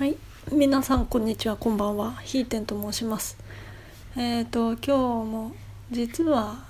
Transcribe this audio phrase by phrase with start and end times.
[0.00, 0.16] はい、
[0.50, 2.12] 皆さんこんにちは、こんばんは。
[2.24, 3.36] ひーてんと申します。
[4.16, 5.52] えっ、と今日も
[5.90, 6.64] 実は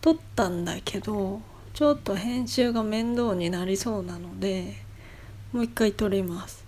[0.00, 1.40] 撮ったんだけど、
[1.74, 4.74] ちょっと編集が面倒になりそうなので、
[5.52, 6.64] もう一回撮ります。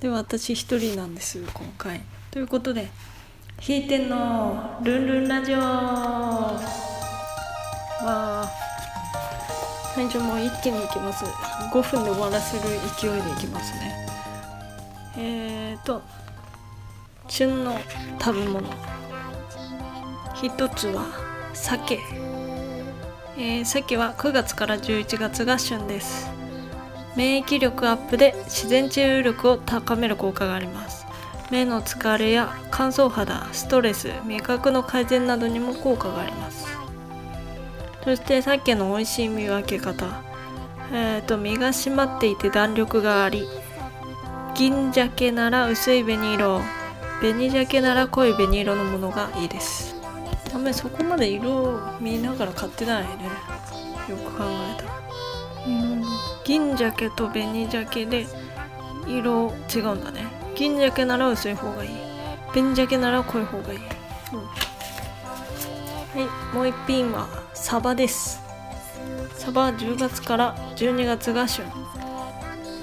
[0.00, 2.02] で、私一人なんです今回。
[2.30, 2.90] ということで、
[3.58, 8.06] ひーてんのルンルンラジオわー。
[8.06, 8.46] は
[9.96, 11.24] い、じゃあもう一気に行きます。
[11.72, 12.64] 5分で終わらせる
[13.00, 14.15] 勢いでいきますね。
[15.18, 16.02] えーと
[17.28, 17.78] 旬の
[18.20, 18.68] 食べ物。
[20.34, 21.06] 一つは
[21.54, 21.98] 鮭、
[23.38, 26.30] えー、鮭は9月から11月が旬です。
[27.16, 31.06] 免疫力アップで自然治癒力を高める効果があります。
[31.50, 36.66] 目の疲れや乾燥肌ストレス味覚の改善などにも効果があります。
[38.04, 40.22] そして鮭の美味しい見分け方。
[40.92, 43.48] えーと身が締まっていて弾力があり
[44.56, 46.62] 銀鮭なら薄い紅色。
[47.20, 49.94] 紅鮭なら濃い紅色のものがいいです。
[50.54, 53.24] あんまりそこまで色を見ながら買ってないね。
[54.08, 54.96] よく考えたら。
[56.42, 58.26] 銀鮭と紅鮭で
[59.06, 60.26] 色違うんだね。
[60.54, 61.90] 銀鮭なら薄い方がいい。
[62.52, 64.46] 紅鮭なら濃い方がいい、うん、は
[66.52, 68.40] いもう一品はサバです。
[69.36, 71.66] サバは10月から12月が旬。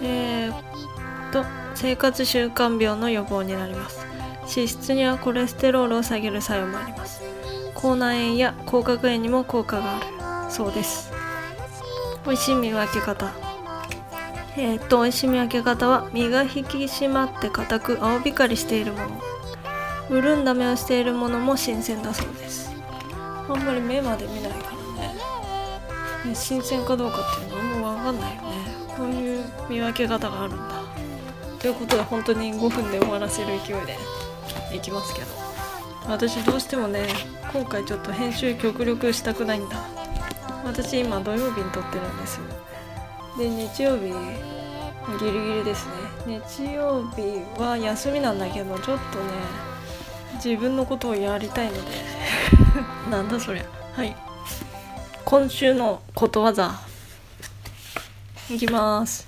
[0.03, 4.08] えー、と生活習慣病の予防になります。
[4.44, 7.22] 脂質にはコレステロールを下げる作用もあります。
[7.75, 10.06] 口内炎や口角炎にも効果がある。
[10.50, 11.12] そうです。
[12.25, 13.34] 美味しい見分け方。
[14.56, 19.00] えー、っと美味しい見分け方は身が引き締まって硬く青光りしているも
[20.09, 20.22] の。
[20.22, 22.72] 潤んだ目をしているものも新鮮だそうです。
[23.50, 26.30] あんまり目まで見ないからね。
[26.30, 28.50] ね新鮮かどうかっていうのはもう分かんないよね。
[28.95, 30.83] こういう見分け方があるんだ。
[31.64, 33.97] ということで本当に5分で終わらせる勢いで
[34.75, 35.28] いきますけど。
[36.09, 37.08] 私どうしてもね
[37.53, 39.78] 今回ちょっと編集極力したくないんだ。
[40.66, 42.41] 私今土曜日に撮ってるんです。
[42.41, 42.44] よ
[43.38, 45.88] で日曜日ギリギリです
[46.25, 46.41] ね。
[46.57, 47.22] 日曜日
[47.57, 49.31] は休みなんだけどちょっとね
[50.44, 51.80] 自分のことをやりたいので。
[53.09, 53.63] なんだそりゃ。
[53.95, 54.13] はい。
[55.24, 56.81] 今週のことわざ。
[58.50, 59.25] いきます。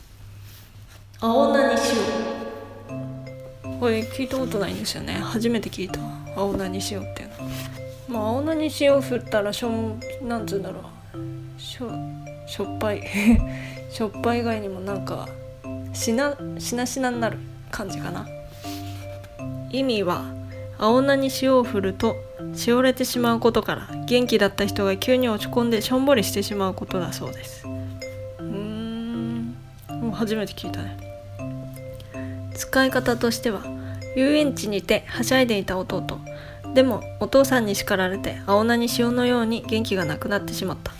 [1.22, 1.82] 青菜に
[2.20, 2.25] 塩
[3.86, 5.14] これ聞いたことないんですよね。
[5.14, 6.00] 初めて聞いた。
[6.36, 7.36] 青菜に塩っていうの。
[8.08, 9.70] まあ青菜に塩振ったらしょ
[10.24, 10.82] なんつうんだろ
[11.14, 11.62] う。
[11.62, 11.92] しょ
[12.48, 13.04] しょっぱい。
[13.92, 15.30] しょっぱい以外にもなんか
[15.94, 17.38] しなしなしなになる
[17.70, 18.28] 感じかな。
[19.70, 20.26] 意味は
[20.80, 22.16] 青菜に塩を振ると
[22.56, 27.68] しおれてしまうことから元気だった人が急に落ち込んでしょんぼりしてしまうことだそうです。
[27.68, 29.56] うーん。
[29.92, 30.98] もう初めて聞いたね。
[32.56, 33.75] 使い方としては
[34.16, 36.04] 遊園地にてはしゃいでいた弟。
[36.74, 40.94] でもお父さんに叱られて青菜に塩のように元気がなくなってしまった。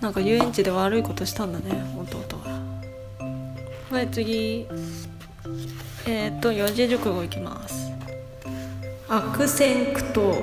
[0.00, 1.64] なんか遊園地で悪いことしたんだね
[1.98, 2.60] 弟は。
[3.90, 4.66] はい次。
[6.06, 7.92] えっ、ー、と四字熟語いきます。
[9.08, 10.42] 悪戦苦闘。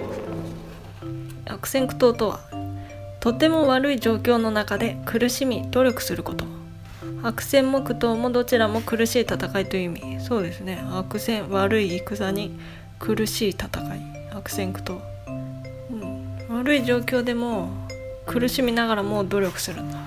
[1.46, 2.40] 悪戦苦闘とは
[3.20, 6.53] とても悪い状況の中で苦しみ努力すること。
[7.24, 10.20] 悪戦も苦闘もどちらも苦しい戦いという意味。
[10.20, 10.84] そうですね。
[10.92, 12.60] 悪戦悪い戦に
[13.00, 14.02] 苦しい戦い。
[14.36, 15.00] 悪戦苦闘、
[15.92, 15.96] う
[16.54, 17.70] ん、悪い状況でも
[18.26, 19.98] 苦しみながらも努力するんだ。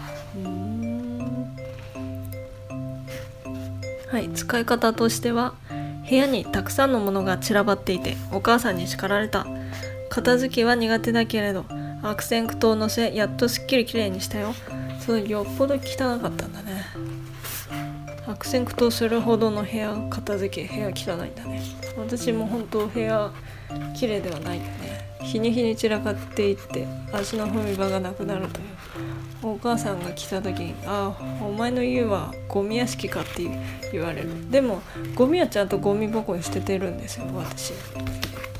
[4.08, 4.28] はい。
[4.34, 5.54] 使い方としては
[6.08, 9.46] 部屋にたくさんのものが散らばっていてお母さんに叱られた。
[10.10, 11.64] 片付けは苦手だけれど
[12.02, 14.54] 悪戦苦闘のせやっとすっきりきれいにしたよ。
[15.00, 16.65] そうよっぽど汚かったんだね。
[18.36, 21.62] 悪戦苦闘するほどの部屋片付け部屋汚いんだね。
[21.96, 23.32] 私も本当部屋
[23.96, 25.16] 綺麗ではないよね。
[25.22, 28.66] 日に日に散らかっていって足の踏み場がなくなるという。
[29.42, 33.48] お母さんが来た時に「ああお前の家はゴミ屋敷か」って
[33.90, 34.50] 言われる。
[34.50, 34.82] でも
[35.14, 37.72] ゴミはちゃんとゴミ箱に捨ててるんですよ私。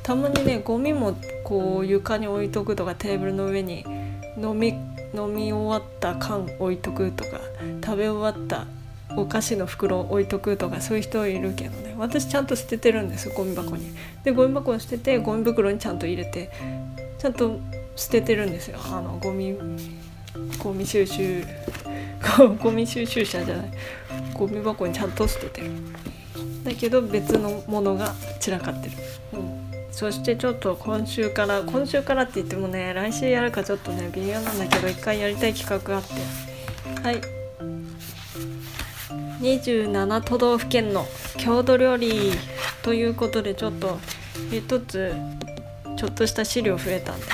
[0.02, 1.14] たまにねゴミも
[1.44, 3.84] こう床に置いとくとかテーブルの上に
[4.38, 4.68] 飲み
[5.14, 7.40] 飲み終わった缶置いとくとか
[7.84, 8.66] 食べ終わった
[9.16, 11.94] お菓子の袋置いとくとかそういう人いるけどね。
[11.98, 13.94] 私ちゃんと捨ててるんですよゴミ箱に。
[14.24, 16.50] でゴミ箱に捨ててゴミ袋にちゃんと入れて
[17.18, 17.58] ちゃんと
[17.96, 18.78] 捨ててるんですよ。
[18.84, 19.56] あのゴミ
[20.58, 21.44] ゴミ収集
[22.62, 23.70] ゴミ収集車じゃない。
[24.34, 25.70] ゴミ箱にちゃんと捨ててる。
[26.64, 28.94] だけど別のものが散らかってる、
[29.34, 36.14] うん、そしてちょっと今週から今週からって言ってもね来週やるかちょっとね微妙なんだけど一回やりたい企画があって。
[37.02, 37.35] はい
[39.40, 41.06] 27都道府県の
[41.38, 42.32] 郷土料理
[42.82, 43.98] ということでちょっと
[44.50, 45.14] 一つ
[45.96, 47.26] ちょっとした資料増えたんで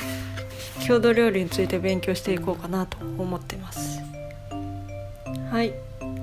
[0.86, 4.00] 郷土料理について勉強していこうかなと思ってます。
[5.50, 5.72] はい。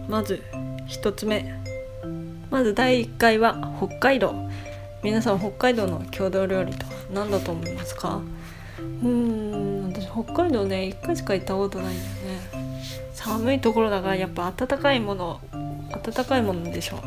[0.08, 0.44] まず
[0.88, 1.46] 1つ目。
[2.50, 4.36] まず第1回は北海道。
[5.02, 8.22] 皆さん北海道の郷土料理とは何だと思いますか？
[8.80, 12.04] うーん私北海道ね1回しか行ったことないんだ
[13.19, 15.42] 寒いところだからやっぱ温かいもの
[15.92, 17.01] 温かいものでしょう。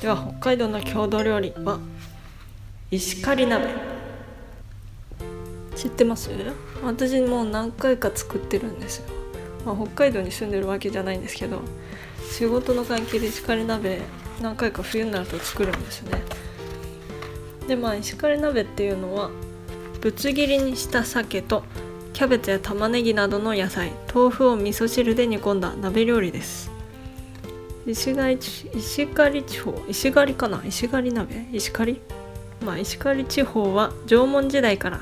[0.00, 1.78] では北海道の郷土料理は
[2.90, 3.68] 石狩鍋。
[5.76, 6.30] 知ってます？
[6.82, 9.04] 私もう何回か作ってるんですよ、
[9.64, 11.60] まあ、北海道に住んでるわけじゃないんですけど
[12.30, 14.00] 仕事の関係で石狩鍋
[14.40, 16.22] 何回か冬になると作るんですね。
[17.68, 19.30] でまあ石狩鍋っていうのは
[20.00, 21.62] ぶつ切りにした鮭と
[22.22, 26.70] キャベツや玉ねぎなどの野菜豆腐を味噌汁で煮込んだ鍋料理です。
[27.84, 28.38] 石狩
[28.76, 30.62] 石狩地方石狩かな？
[30.64, 31.48] 石狩鍋？
[31.52, 32.00] 石狩？
[32.64, 35.00] まあ石狩地方は縄文時代から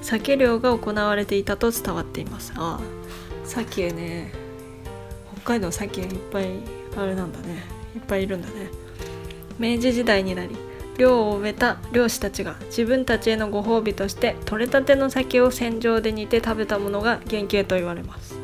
[0.00, 2.52] 鮭漁が行われていたと伝わっています。
[2.54, 2.80] ああ
[3.44, 4.32] 鮭ね。
[5.42, 6.50] 北海道鮭いっぱい
[6.96, 7.64] あれなんだね。
[7.96, 8.70] いっぱいいるんだね。
[9.58, 10.54] 明治時代になり
[11.00, 18.34] 漁を終えた漁師たちが自分たちへのご褒美として取れたての鮭を船上で煮て食べたものが原型と言われます。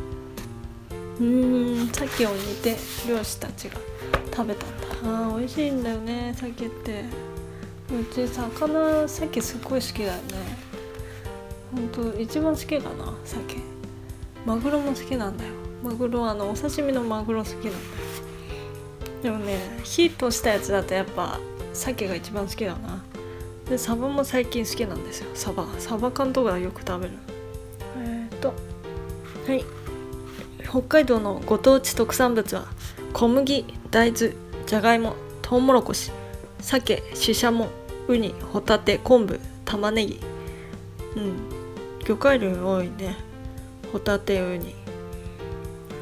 [1.21, 2.77] うーん鮭を煮て
[3.07, 3.77] 漁師たちが
[4.35, 4.87] 食べたんだ。
[5.05, 7.05] あー美味しいんだよね鮭って。
[7.91, 10.21] うち魚鮭すっごい好きだよね。
[11.75, 13.59] ほんと一番好きかな鮭。
[14.47, 15.53] マグロも好きなんだよ。
[15.85, 17.75] マグロあのお刺身のマグロ好きなんだよ。
[19.23, 21.39] でもね火通したやつだとやっぱ
[21.77, 23.05] 鮭が一番好きだな。
[23.69, 25.31] でサバも最近好きなんですよ。
[25.35, 25.67] サバ。
[25.79, 27.13] サバ缶とかよく食べる。
[27.99, 28.53] えっ、ー、と。
[29.47, 29.65] はい。
[30.69, 32.67] 北海道のご当地特産物は
[33.13, 34.35] 小麦大豆
[34.67, 36.11] じゃがいもとうもろこし
[36.61, 37.69] 鮭ししゃも
[38.09, 40.21] ウニホタテ昆布玉ねぎ。
[41.17, 41.37] うん。
[42.05, 43.17] 魚介類多いね。
[43.93, 44.75] ホタテウニ。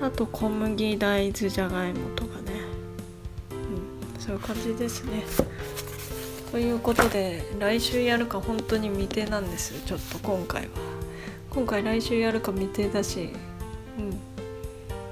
[0.03, 2.53] あと小麦大豆じゃがいもとかね。
[3.53, 4.21] うん。
[4.21, 5.23] そういう感じですね
[6.55, 10.69] ということで来週やるか本当に未定なんですちょっと今回は。
[11.51, 13.31] 今回来週やるか未定だし
[13.99, 14.17] うん。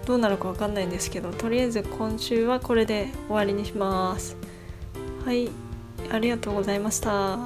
[0.07, 4.37] どうなるか分かんないんですけどとりあえず今週はこれで終わりにします。
[5.25, 5.51] はい。
[6.13, 7.41] ありがとうございました。